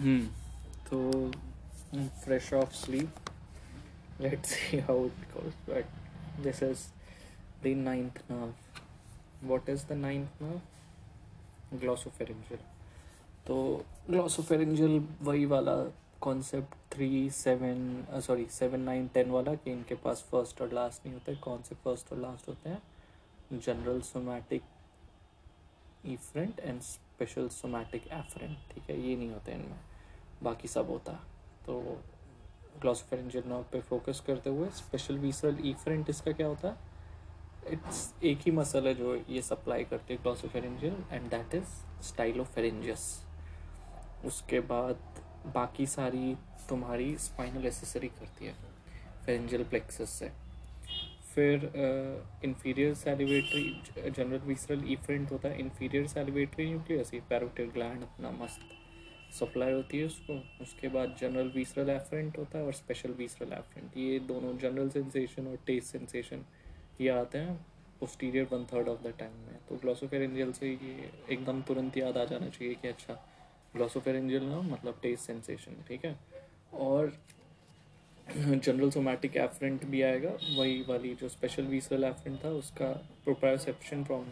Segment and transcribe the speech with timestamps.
[0.00, 0.26] Hmm.
[0.88, 1.30] So,
[2.24, 3.08] fresh off sleep.
[4.18, 5.52] Let's see how it goes.
[5.66, 5.84] But
[6.38, 6.88] this is
[7.62, 8.54] the ninth nerve.
[9.42, 10.62] What is the ninth nerve?
[11.74, 12.64] Glossopharyngeal.
[13.46, 13.56] तो
[14.08, 15.74] glossopharyngeal वही वाला
[16.22, 21.14] concept three seven sorry seven nine ten वाला कि इनके पास first और last नहीं
[21.14, 24.62] होते कौन से फ़र्स्ट और लास्ट होते हैं general somatic
[26.06, 29.78] efferent and special somatic afferent ठीक है ये नहीं होते इनमें
[30.42, 31.12] बाकी सब होता।
[31.66, 31.80] तो
[32.80, 36.68] ग्लॉसोफेरेंजियल नर्व पे फोकस करते हुए स्पेशल वीसरल इफ्रेंट इसका क्या होता?
[36.68, 41.74] है इट्स एक ही मसल है जो ये सप्लाई करती है glossopharyngeal and that is
[42.04, 43.02] stylopharyngeus
[44.26, 45.22] उसके बाद
[45.54, 46.34] बाकी सारी
[46.68, 48.54] तुम्हारी स्पाइनल एसेसरी करती है
[49.26, 50.30] फेरेंजियल प्लेक्सस से।
[51.34, 51.64] फिर
[52.44, 58.60] inferior salivatory general visceral efferent होता है। इंफीरियर सैलिवेटरी न्यूक्लियस ये पैरोटिड ग्लैंड अपना मस्त
[59.32, 63.96] सप्लाई होती है उसको, उसके बाद जनरल वीसरल एफरेंट होता है और स्पेशल वीसरल एफरेंट
[63.96, 66.44] ये दोनों जनरल सेंसेशन और टेस्ट सेंसेशन
[67.00, 67.54] ये आते हैं
[68.00, 72.24] posterior one third of the time में। तो ग्लॉसोफेरेंजियल से ये एकदम तुरंत याद आ
[72.24, 73.14] जाना चाहिए कि अच्छा
[73.74, 76.18] ग्लॉसोफेरेंजियल ना मतलब टेस्ट सेंसेशन ठीक है?
[76.74, 77.12] और
[78.28, 82.90] जनरल सोमैटिक एफरेंट भी आएगा, वही वाली जो स्पेशल वीसरल एफरेंट था, उसका
[83.24, 84.24] प्रोप्रायोसेप्शन फ्रॉम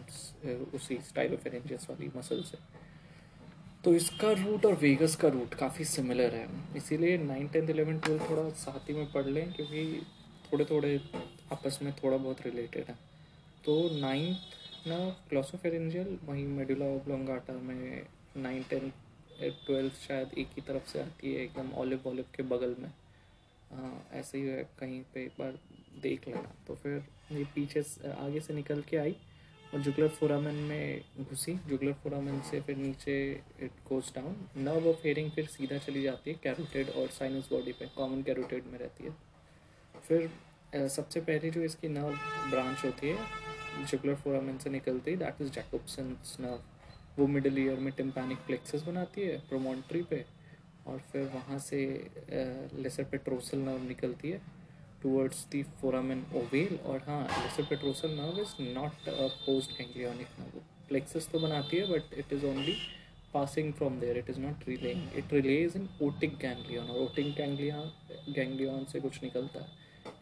[0.75, 2.57] उसी स्टाइलोफेरेंजियस वाली मसल से।
[3.83, 8.29] तो इसका रूट और वेगस का रूट काफ़ी सिमिलर है। इसीलिए नाइन टेंथ इलेवन ट्वेल्थ
[8.29, 10.01] थोड़ा साथ ही में पढ़ लें, क्योंकि
[10.51, 10.99] थोड़े थोड़े
[11.51, 12.97] आपस में थोड़ा बहुत रिलेटेड है।
[13.65, 14.97] तो नाइन्थ ना
[15.29, 18.05] क्लासोफेरेंजियल वहीं मेडुला ओब्लोंगाटा में
[18.37, 18.91] नाइन टेंथ
[19.65, 22.91] ट्वेल्थ शायद एक ही तरफ़ से आती है, एकदम ऑलिव ऑलिव के बगल में।
[24.13, 25.57] ऐसे है कहीं पे एक बार
[26.01, 27.79] देख लेना। तो फिर ये पीछे
[28.11, 29.15] आगे से निकल के आई।
[29.73, 33.15] और जुगलर फोरामन में घुसी जुगलर फोरामन से फिर नीचे
[33.63, 37.71] it goes down nerve of hearing फिर सीधा चली जाती है कैरोटेड और साइनस बॉडी
[37.71, 39.15] पे कॉमन कैरोटेड में रहती है।
[40.07, 42.15] फिर सबसे पहले जो इसकी नर्व
[42.49, 47.79] ब्रांच होती है जुगलर फोरामन से निकलती है दैट इज़ जैकोब्सन नर्व वो मिडल ईयर
[47.79, 50.25] में टिम्पैनिक प्लेक्सस बनाती है प्रोमोन्ट्री पे,
[50.87, 51.79] और फिर वहाँ से
[52.75, 54.41] लेसर पेट्रोसल नर्व निकलती है।
[55.03, 60.63] Towards the foramen ovale और हाँ lesser petrosal nerve is not a post ganglionic nerve
[60.89, 62.75] plexus तो बनाती है but it is only
[63.33, 67.91] passing from there it is not relaying it relays in otic ganglion और otic ganglion
[68.39, 69.77] ganglion से कुछ निकलता है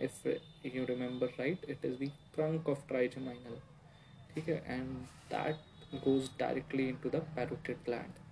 [0.07, 3.57] if you remember right it is the trunk of trigeminal
[4.35, 8.23] ठीक है and that goes directly into the parotid gland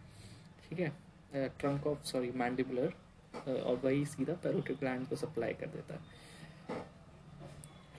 [0.70, 2.94] ठीक है trunk of sorry mandibular
[3.48, 6.84] और वही सीधा पेरोटिड ग्लैंड को सप्लाई कर देता है।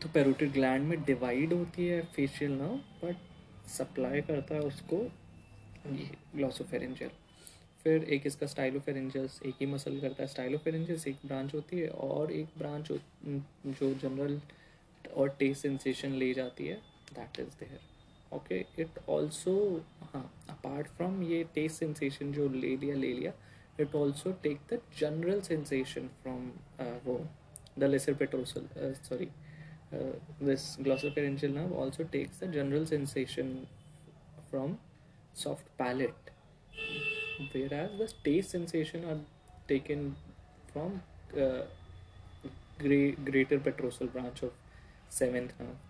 [0.03, 6.11] तो पेरोटिड ग्लैंड में डिवाइड होती है फेशियल नर्व बट सप्लाई करता है उसको ये
[6.37, 7.11] ग्लॉसोफेरेंजियल
[7.85, 12.33] फिर एक इसका स्टाइलोफेरेंजस एक ही मसल करता है। स्टाइलोफेरेंजस एक ब्रांच होती है और
[12.33, 14.41] एक ब्रांच जो जनरल
[15.17, 16.75] और टेस्ट सेंसेशन ले जाती है
[17.15, 17.81] that is there
[18.33, 19.55] okay it also
[20.13, 23.33] हाँ अपार्ट फ्रॉम ये टेस्ट सेंसेशन जो ले लिया ले लिया
[23.81, 26.51] it also take the general sensation from
[27.05, 27.21] वो
[27.79, 28.69] the lesser petrosal
[29.09, 29.29] sorry
[29.93, 33.67] uh, this glossopharyngeal nerve also takes the general sensation
[34.51, 34.79] from
[35.35, 36.31] soft palate
[37.53, 39.19] whereas the taste sensation are
[39.69, 40.17] taken
[40.73, 41.01] from
[41.37, 41.63] uh,
[42.79, 44.53] gray, greater petrosal branch of
[45.11, 45.83] seventh nerve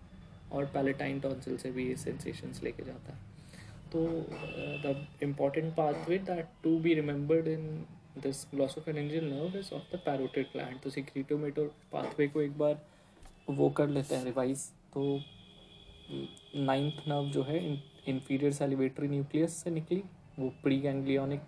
[0.51, 3.26] और palatine tonsil से भी ये sensations लेके जाता है
[3.93, 4.05] तो
[4.83, 7.85] the important pathway that to be remembered in
[8.21, 12.81] this glossopharyngeal nerve is of the parotid gland तो secretomotor pathway को एक बार
[13.49, 15.03] वो कर लेते हैं रिवाइज तो
[16.55, 17.59] नाइन्थ नर्व जो है
[18.07, 20.03] इन्फीरियर सेलिवेटरी न्यूक्लियस से निकली,
[20.39, 21.41] वो प्री गैंग्लियोनिक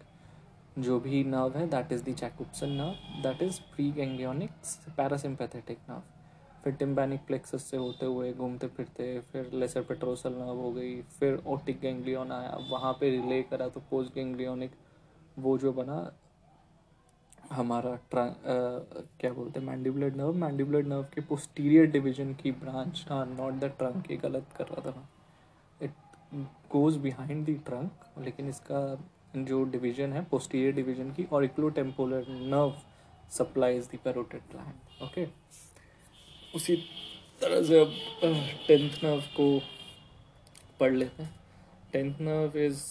[0.79, 4.51] जो भी नर्व है that is the Jacobson nerve that is pre ganglionic
[4.97, 6.18] parasympathetic nerve
[6.63, 11.41] फिर टिम्बैनिक प्लेक्सस से होते हुए घूमते फिरते, फिर लेसर पेट्रोसल नर्व हो गई, फिर
[11.47, 14.71] ओटिक गैंग्लियन आया, वहाँ पे रिले करा तो पोस्ट गैंग्लियोनिक
[15.37, 16.11] वो जो बना,
[17.51, 18.35] हमारा ट्रंक
[19.19, 20.33] क्या बोलते हैं मैंडिबुलर नर्व?
[20.35, 24.91] मैंडिबुलर नर्व के पोस्टीरियर डिवीज़न की ब्रांच हाँ नॉट द ट्रंक ये गलत कर रहा
[24.91, 25.07] था।
[25.81, 25.91] It
[26.71, 28.81] goes behind the trunk लेकिन इसका
[29.37, 32.73] जो डिवीज़न है पोस्टीरियर डिवीज़न की, और इक्लो temporal nerve
[33.31, 35.25] supplies the parotid gland okay
[36.55, 36.75] उसी
[37.41, 37.93] तरह से अब
[38.67, 39.47] टेंथ नर्व को
[40.79, 41.35] पढ़ लेते हैं।
[41.93, 42.83] टेंथ नर्व इज़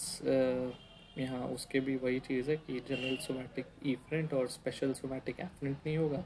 [1.19, 5.97] यहाँ उसके भी वही चीज़ है कि जनरल सोमैटिक ईफ्रेंट और स्पेशल सोमैटिक एफरेंट नहीं
[5.97, 6.23] होगा।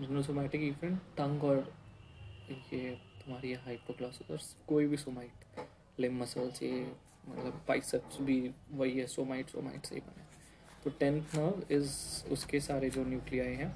[0.00, 1.72] जनरल सोमैटिक ईफ्रेंट टंग और
[2.50, 2.90] ये
[3.24, 4.18] तुम्हारी हाइपोग्लास
[4.68, 5.66] कोई भी सोमाइट
[6.00, 6.80] लिम मसल्स ये
[7.28, 8.40] मतलब बाइसेप्स भी
[8.72, 10.24] वही है सोमाइट सोमाइट से ही बने।
[10.84, 11.92] तो टेंथ नर्व इज़
[12.32, 13.74] उसके सारे जो न्यूक्लियाई हैं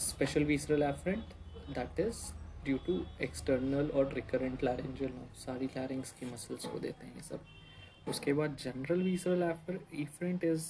[0.00, 1.34] special visceral afferent
[1.70, 2.22] that is
[2.64, 7.22] due to external और रिकरेंट लैरेंजल नर्व सारी लैरिंग्स की मसल्स को देते हैं ये
[7.22, 7.40] सब।
[8.08, 10.66] उसके बाद general visceral afferent is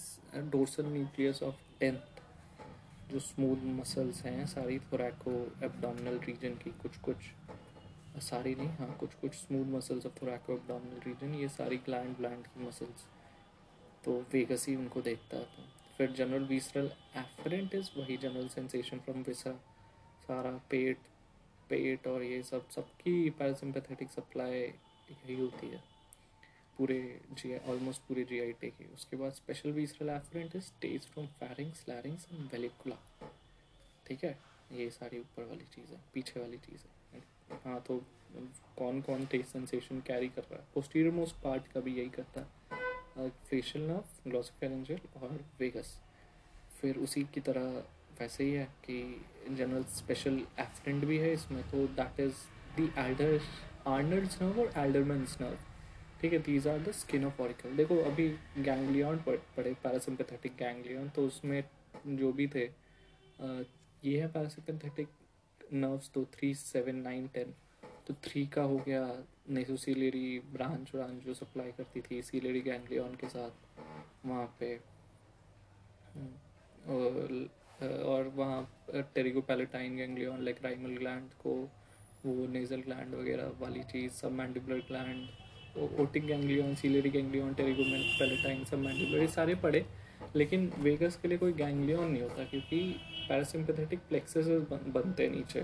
[0.51, 2.21] dorsal nucleus of tenth
[3.11, 5.31] जो स्मूथ मसल्स हैं, सारी थोरैको
[5.65, 7.17] एब्डोमिनल रीजन की कुछ कुछ
[8.23, 12.47] सारी नहीं हाँ कुछ कुछ smooth muscles of thoraco abdominal region ये सारी ग्लैंड ग्लैंड
[12.47, 13.07] की मसल्स
[14.05, 15.67] तो वेगस ही उनको देखता है।
[15.99, 19.51] फिर जनरल वीसरल एफरेंट इज़ वही जनरल सेंसेशन फ्रॉम विसा
[20.29, 20.99] सारा पेट
[21.71, 25.83] पेट और ये सब, सबकी पैरासिम्पैथेटिक सप्लाई यही होती है।
[26.79, 26.99] पूरे
[27.33, 31.27] जी ऑलमोस्ट पूरे जी आई टी की। उसके बाद special visceral afferent is takes from
[31.41, 32.97] pharynx larynx and vallecula
[34.07, 34.39] ठीक है?
[34.73, 37.23] ये सारी ऊपर वाली चीज़ है पीछे वाली चीज़। है
[37.65, 37.99] हाँ तो
[38.79, 40.67] कौन कौन टेस्ट सेंसेशन कैरी कर रहा है?
[40.75, 45.99] पोस्टीरियर मोस्ट पार्ट का भी यही करता है। फेशियल नर्व ग्लॉसोफेरेंजियल और वेगस
[46.81, 47.83] फिर उसी की तरह
[48.21, 48.99] वैसे ही है कि
[49.47, 52.45] इन जनरल स्पेशल एफरेंट भी है इसमें तो that is
[52.79, 53.41] the Alder
[53.87, 55.59] Arnold's nerve और एल्डरमैन्स नर्व
[56.21, 58.29] ठीक है these are the skin of auricle देखो, अभी
[58.59, 61.63] गैंग्लियन पड़े पैरासिम्पैथेटिक गैंग्लियन तो उसमें
[62.09, 62.65] जो भी थे
[64.03, 65.09] ये है पैरासिम्पैथेटिक
[65.75, 67.55] नर्व्स तो थ्री सेवन नाइन टेन
[68.07, 69.05] तो थ्री का हो गया
[69.51, 74.75] नेसोसिलेरी ब्रांच व्रांच जो सप्लाई करती थी सीलेरी गैंग्लियन के साथ वहाँ पे
[77.83, 78.61] और, वहाँ
[79.15, 81.51] टेरिगोपैलेटाइन गैंग्लियन लाइक राइमल ग्लैंड को
[82.27, 88.79] वो नेजल ग्लैंड वगैरह वाली चीज़ सब mandibular gland otic ganglion ciliary ganglion pterygopalatine सब
[88.79, 89.85] मैंडिबुलर ये सारे पड़े।
[90.37, 92.81] लेकिन वेगस के लिए कोई गैंग्लियन नहीं होता क्योंकि
[93.29, 95.63] पैरासिम्पथेटिक प्लेक्सेस बन, बनते नीचे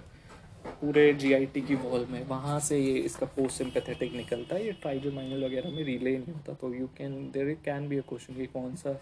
[0.80, 5.44] पूरे जीआईटी की वॉल में। वहाँ से ये इसका पोस्ट सिंपैथेटिक निकलता है ये ट्राइजोमाइनल
[5.44, 8.74] वगैरह में रिले नहीं होता। तो you can there can be a question कि कौन
[8.76, 8.92] सा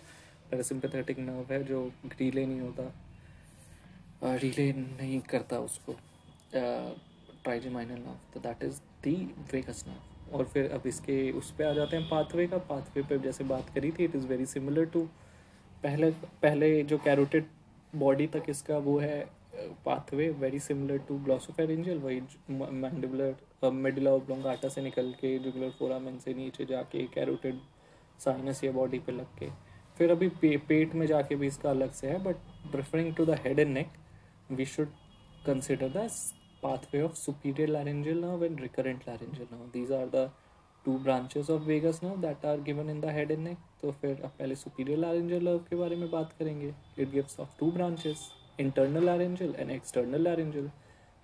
[0.53, 1.81] पैरासिम्पथेटिक नर्व है जो
[2.21, 5.93] रिले नहीं होता। रिले नहीं करता उसको।
[6.53, 9.15] ट्राइजोमाइनल नर्व तो that is the
[9.53, 13.19] vagus nerve और फिर अब इसके उस पर आ जाते हैं पाथवे का। पाथवे पर
[13.23, 15.03] जैसे बात करी थी it is very similar to
[15.83, 16.11] पहले
[16.43, 17.47] पहले जो कैरोटेड
[17.93, 19.25] बॉडी तक इसका वो है
[19.85, 22.21] pathway very similar to glossopharyngeal वही
[22.51, 27.59] मैंडिबुलर मेडुला ऑब्लोंगाटा से निकल के जुगुलर फोरामेन से नीचे जाके कैरोटेड
[28.21, 29.51] साइनस या बॉडी पे लग के।
[29.97, 33.39] फिर अभी पे, पेट में जाके भी इसका अलग से है but referring to the
[33.45, 33.93] head and neck
[34.51, 34.89] we should
[35.47, 36.09] consider the
[36.63, 39.73] pathway of superior laryngeal nerve and recurrent laryngeal nerve.
[39.73, 40.31] These are the
[40.85, 43.57] two branches of vagus nerve that are given in the head and neck.
[43.83, 47.59] तो फिर अब पहले superior laryngeal nerve के बारे में बात करेंगे it gives off
[47.59, 48.21] two branches
[48.61, 50.71] internal laryngeal and external laryngeal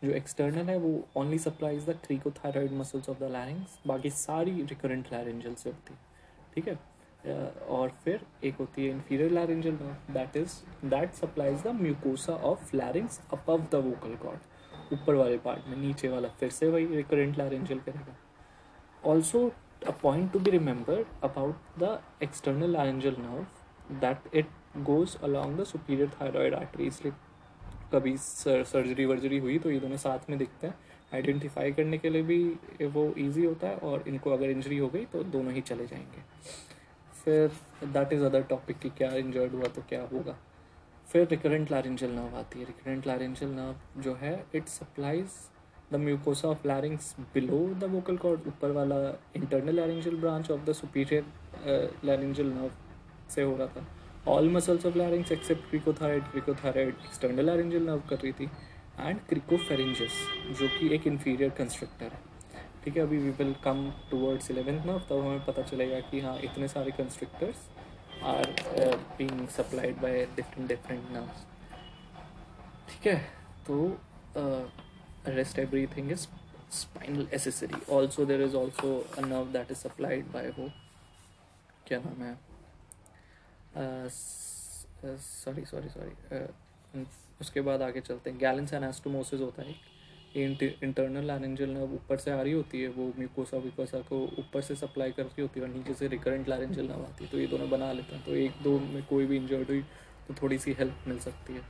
[0.03, 5.13] जो एक्सटर्नल है वो only supplies the cricothyroid muscles of the larynx बाकी सारी रिकरेंट
[5.13, 5.99] लैरेंजल से होती है
[6.55, 6.79] ठीक है
[7.25, 10.53] और फिर एक होती है inferior laryngeal nerve that is
[10.87, 16.09] that supplies the mucosa of larynx above the vocal cord ऊपर वाले पार्ट में नीचे
[16.09, 18.17] वाला फिर से वही रिकरेंट लैरेंजल करेगा।
[19.05, 19.51] Also
[19.81, 21.89] a point to be remembered about the
[22.21, 24.47] external laryngeal nerve that it
[24.87, 26.87] goes along the superior thyroid artery.
[26.87, 27.13] इसलिए
[27.93, 30.75] कभी सर, सर्जरी वर्जरी हुई तो ये दोनों साथ में दिखते हैं।
[31.15, 35.05] आइडेंटिफाई करने के लिए भी वो इजी होता है और इनको अगर इंजरी हो गई
[35.05, 36.23] तो दोनों ही चले जाएँगे।
[37.25, 37.51] फिर
[37.85, 40.37] दैट इज़ अदर टॉपिक कि क्या इंजर्ड हुआ तो क्या होगा।
[41.09, 45.37] फिर रिकरेंट लारेंजल नर्व आती है। रिकरेंट लारेंजल नर्व जो है it supplies
[45.93, 48.97] the mucosa of larynx below the vocal cord ऊपर वाला
[49.37, 52.71] internal laryngeal branch of the superior laryngeal nerve
[53.35, 53.87] से हो रहा था।
[54.29, 58.51] All muscles of larynx except cricothyroid cricothyroid external laryngeal nerve कर रही थी।
[59.01, 60.19] एंड क्रिकोफेरेंजस
[60.59, 62.27] जो कि एक इन्फीरियर कंस्ट्रक्टर है।
[62.85, 66.39] ठीक है अभी we will come towards eleventh nerve तब हमें पता चलेगा कि हाँ
[66.49, 67.69] इतने सारे constructors
[68.25, 68.47] are
[69.19, 71.47] being supplied by different different nerves
[72.91, 73.19] ठीक है
[73.67, 73.79] तो
[74.37, 74.65] uh,
[75.37, 76.29] rest everything is
[76.71, 77.81] spinal accessory.
[77.89, 80.71] Also there is also a nerve that is supplied by वो
[81.87, 82.35] क्या नाम है?
[85.19, 86.47] सॉरी सॉरी सॉरी
[87.41, 89.75] उसके बाद आगे चलते हैं। गैलेंस एनास्टोमोसिस होता है। ये
[90.35, 94.75] इंटरनल लैरेंजल नर्व ऊपर से आ रही होती है, वो म्यूकोसा विकोसा को ऊपर से
[94.77, 97.69] सप्लाई करती होती है और नीचे से रिकरेंट लैरेंजल नर्व आती है तो ये दोनों
[97.71, 99.81] बना लेते हैं। तो एक दो में कोई भी इंजर्ड हुई
[100.29, 101.63] तो थोड़ी सी हेल्प मिल सकती है।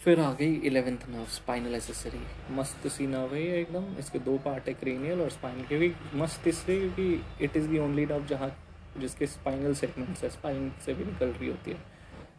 [0.00, 2.20] फिर आ गई इलेवेंथ नर्व स्पाइनल एसेसरी
[2.54, 6.46] मस्त सी नर्व है एकदम। इसके दो पार्ट है क्रेनियल और स्पाइनल के भी मस्त
[6.48, 8.50] इसलिए क्योंकि it is the only nerve जहाँ,
[8.98, 11.76] जिसके स्पाइनल सेगमेंट्स है स्पाइन से भी निकल रही होती है।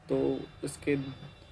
[0.10, 0.18] तो
[0.66, 0.96] इसके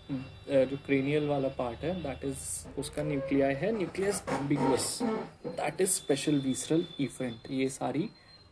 [0.09, 6.39] जो क्रेनियल वाला पार्ट है दैट इज़ उसका न्यूक्लियाई है nucleus ambiguus that is special
[6.41, 8.09] visceral efferent ये सारी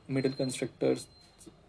[0.10, 1.08] मिडल कंस्ट्रक्टर्स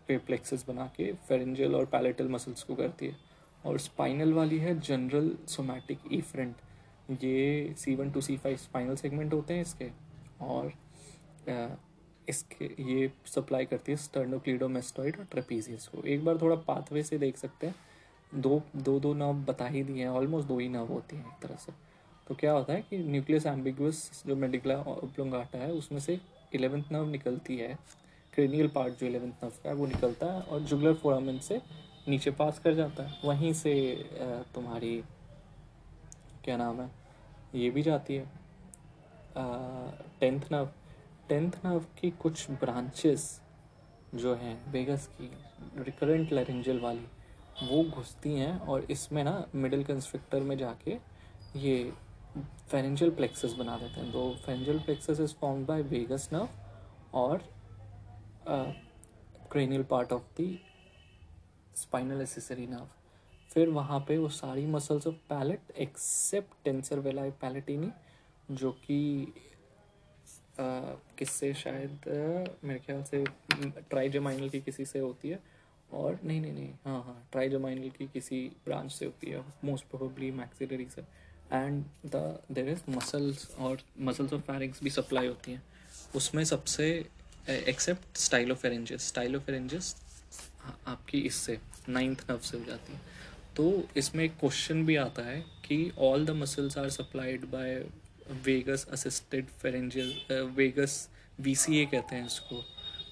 [0.09, 3.17] पे प्लेक्सस बना के फेरेंजियल और पैलेटल मसल्स को करती है।
[3.65, 9.33] और स्पाइनल वाली है जनरल सोमैटिक इफ्रेंट ये C one to C five spinal segment
[9.33, 9.91] होते हैं इसके।
[10.43, 10.73] और
[12.29, 17.37] इसके, ये सप्लाई करती है स्टर्नोक्लीडोमेस्टॉइड और ट्रेपीजियस को। एक बार थोड़ा पाथवे से देख
[17.37, 17.75] सकते हैं।
[18.33, 21.43] दो दो दो नर्व बता ही दिए हैं ऑलमोस्ट दो ही नर्व होती हैं एक
[21.43, 21.73] तरह से।
[22.27, 26.19] तो क्या होता है कि न्यूक्लियस एम्बिगुअस जो मेडिकला ओब्लोंगाटा है, उसमें से
[26.55, 27.77] इलेवेंथ नर्व निकलती है
[28.33, 31.61] क्रेनियल पार्ट जो इलेवेंथ नर्व का है, वो निकलता है और जुगलर फोरामिन से
[32.09, 33.75] नीचे पास कर जाता है। वहीं से
[34.55, 35.03] तुम्हारी,
[36.45, 36.91] क्या नाम है,
[37.55, 38.27] ये भी जाती है
[40.21, 40.69] टेंथ नर्व
[41.29, 43.41] टेंथ नर्व की कुछ ब्रांचेस
[44.15, 45.31] जो हैं वेगस की
[45.79, 47.07] रिकरेंट लरेंजल वाली
[47.63, 50.97] वो घुसती हैं और इसमें ना मिडिल कंस्ट्रक्टर में जाके
[51.57, 51.93] ये
[52.71, 57.43] फेरेंजियल प्लेक्सस बना देते हैं। तो pharyngeal plexus is form by vagus nerve और
[59.53, 60.57] cranial part of the
[61.77, 62.89] spinal accessory nerve
[63.51, 67.91] फिर वहाँ पे वो सारी muscles of palate except tensor veli palatini
[68.51, 69.33] जो कि
[70.59, 72.01] किससे शायद,
[72.65, 73.25] मेरे ख्याल से,
[73.91, 75.41] ट्राइजमाइनल की किसी से होती है
[75.91, 76.73] और नहीं नहीं नहीं.
[76.85, 77.29] हाँ हाँ.
[77.33, 79.45] ट्राइजमाइनल की किसी ब्रांच से होती है.
[79.65, 81.03] मोस्ट प्रोबेबली मैक्सिलरी से
[81.53, 85.63] and the there is muscles और मसल्स ऑफ़ फैरिंग्स भी सप्लाई होती हैं.
[86.17, 86.89] उसमें सबसे
[87.49, 89.95] एक्सेप्ट स्टाइलोफेरेंजिस स्टाइलोफेरेंजिस
[90.87, 93.01] आपकी इससे नाइन्थ नर्व से हो जाती है.
[93.57, 97.75] तो इसमें एक क्वेश्चन भी आता है कि all the muscles are supplied by
[98.45, 101.09] vagus assisted pharyngeal vagus
[101.41, 102.63] VCA कहते हैं इसको.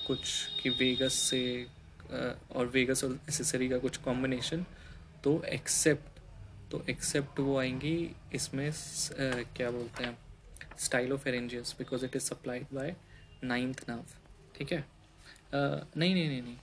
[0.06, 0.20] कुछ
[0.62, 1.44] कि वेगस से
[2.12, 4.64] और वेगस और एसेसरी का कुछ कॉम्बिनेशन
[5.24, 6.20] तो एक्सेप्ट
[6.70, 7.96] तो एक्सेप्ट वो आएँगी
[8.34, 8.70] इसमें
[9.56, 10.18] क्या बोलते हैं
[11.16, 12.94] stylopharyngeus because it is supplied by
[13.44, 14.04] ninth nerve
[14.56, 14.84] ठीक है?
[15.54, 16.56] नहीं नहीं नहीं नहीं।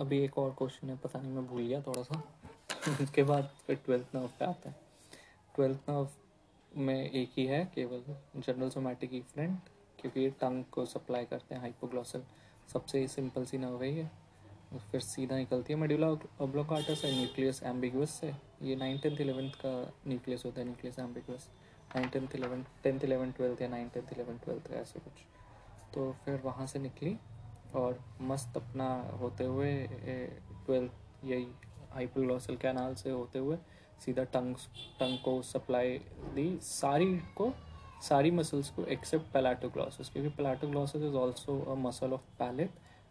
[0.00, 2.22] अभी एक और क्वेश्चन है, पता नहीं, मैं भूल गया थोड़ा सा
[3.02, 4.76] उसके बाद फिर ट्वेल्थ नर्व पे आता है।
[5.54, 6.08] ट्वेल्थ नर्व
[6.72, 8.02] में एक ही है, केवल
[8.36, 9.58] जनरल सोमैटिक इफ्रेंट
[9.98, 12.22] क्योंकि ये टंग को सप्लाई करते हैं हाइपोग्लॉसल
[12.68, 14.08] सबसे सिंपल सी नर्व है। ये
[14.90, 16.08] फिर सीधा निकलती है मेडुला
[16.40, 18.32] ऑब्लोकाटस है न्यूक्लियस एम्बिगुअस से
[18.62, 19.70] ये नाइन टेंथ इलेवंथ का
[20.06, 21.48] न्यूक्लियस होता है nucleus ambiguus
[21.96, 25.24] nine tenth eleven tenth eleven twelfth या नाइन टेंथ इलेवन ट्वेल्थ ऐसे कुछ।
[25.94, 27.16] तो फिर वहाँ से निकली,
[27.74, 28.88] और मस्त अपना
[29.20, 29.72] होते हुए
[30.66, 31.46] ट्वेल्थ यही
[31.92, 33.56] हाइपोग्लॉसल कैनाल से होते हुए
[34.04, 34.54] सीधा टंग
[35.00, 35.98] टंग को सप्लाई
[36.34, 37.48] दी, सारी को
[38.02, 42.70] सारी मसल्स को एक्सेप्ट पेलाटोग्लॉसिस क्योंकि palatoglossus is also a muscle of palate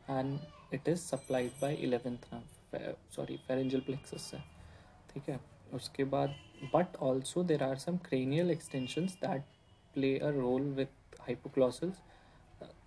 [0.09, 0.39] and
[0.73, 2.33] it is supplied by eleventh
[3.15, 4.37] sorry pharyngeal plexus से।
[5.13, 5.39] ठीक है?
[5.73, 6.35] उसके बाद
[6.73, 9.41] but also there are some cranial extensions that
[9.93, 11.99] play a role with hypoglossus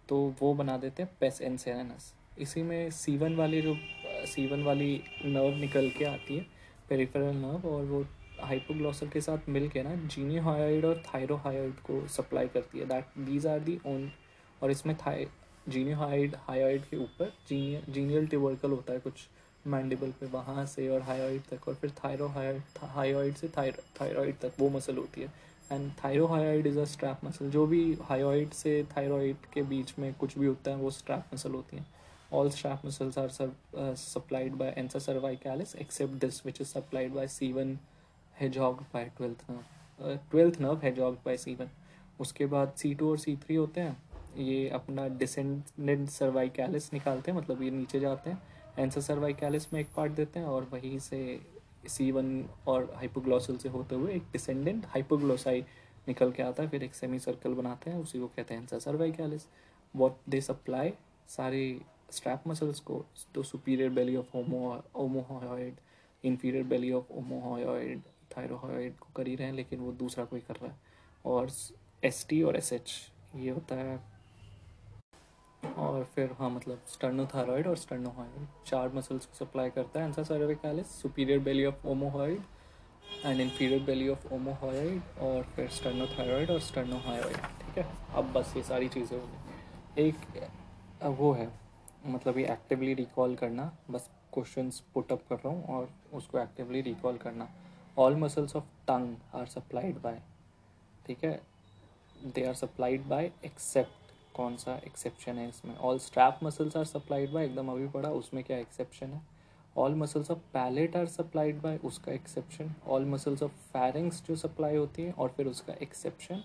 [0.08, 3.76] तो वो बना देते हैं पेस एन सेरेनस इसी में सीवन वाली जो
[4.26, 6.46] सीवन वाली नर्व निकल के आती है
[6.88, 8.04] पेरिफेरल नर्व और वो
[8.42, 13.46] हाइपोग्लॉसल के साथ मिल के ना जीनियोहाइड और थायरोहाइड को सप्लाई करती है। That these
[13.46, 14.10] are the own
[14.62, 15.26] और इसमें थाई
[15.68, 19.26] जीनियोहाइड हाइड के ऊपर जीनियल जीनियल ट्यूबरकल होता है कुछ
[19.66, 21.92] मैंडिबल पे वहाँ से और हाइड तक और फिर
[22.96, 25.32] हाइड से थायरॉइड तक वो मसल होती है।
[25.72, 30.38] And thyrohyoid is a strap muscle जो भी हाइड से थायरॉइड के बीच में कुछ
[30.38, 31.86] भी होता है वो स्ट्रैप मसल होती हैं।
[32.32, 37.14] All strap muscles are sub, uh, supplied by ansa cervicalis except this which is supplied
[37.14, 37.72] by C1
[38.40, 39.64] by 12th nerve
[40.00, 41.68] uh, 12th nerve hedgehog by C1
[42.20, 43.96] उसके बाद सी टू और सी थ्री होते हैं।
[44.36, 48.42] ये अपना डिसेंडेंट सर्वाइकैलिस निकालते हैं मतलब ये नीचे जाते हैं।
[48.78, 51.40] एंसा सर्वाइकैलिस में एक पार्ट देते हैं और वहीं से
[51.88, 55.60] सी वन और हाइपोग्लॉसल से होते हुए एक डिसेंडेंट हाइपोग्लोसाई
[56.08, 58.78] निकल के आता है फिर एक सेमी सर्कल बनाते हैं उसी को कहते हैं ansa
[58.78, 59.46] cervicalis
[59.94, 60.92] what they supply
[61.28, 61.80] सारी
[62.10, 63.04] स्ट्रैप मसल्स को
[63.34, 65.74] तो superior belly of omohyoid
[66.24, 68.02] inferior belly of omohyoid
[68.36, 70.78] thyrohyoid को कर ही रहे हैं, लेकिन वो दूसरा कोई कर रहा है।
[71.24, 71.50] और
[72.04, 72.92] एस टी और एस एच
[73.36, 73.98] ये होता है।
[75.62, 81.00] और फिर हाँ मतलब स्टर्नोथायरॉइड और स्टर्नोहॉइड। चार मसल्स को सप्लाई करता है ansa cervicalis
[81.02, 82.42] superior belly of omohyoid
[83.24, 87.86] and inferior belly of omohyoid और फिर स्टर्नोथायरॉइड और स्टर्नोहायरॉइड ठीक है?
[88.14, 90.14] अब बस ये सारी चीज़ें हो गई। एक
[91.18, 91.48] वो है
[92.06, 96.80] मतलब ये एक्टिवली रिकॉल करना, बस क्वेश्चंस पुट अप कर रहा हूँ और उसको एक्टिवली
[96.80, 97.48] रिकॉल करना।
[98.00, 100.20] All muscles of tongue are supplied by
[101.06, 101.40] ठीक है?
[102.26, 105.76] They are supplied by except कौन सा एक्सेप्शन है इसमें?
[105.78, 109.20] All strap muscles are supplied by एकदम अभी पढ़ा, उसमें क्या एक्सेप्शन है?
[109.76, 114.76] All muscles of palate are supplied by उसका exception all muscles of pharynx जो सप्लाई
[114.76, 116.42] होती है, और फिर उसका exception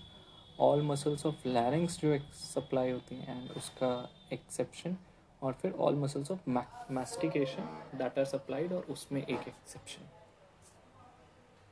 [0.59, 3.93] all muscles of larynx जो सप्लाई होती हैं एंड उसका
[4.33, 4.97] एक्सेप्शन
[5.41, 6.49] और फिर all muscles of
[6.91, 10.09] mastication are supplied और उसमें एक एक्सेप्शन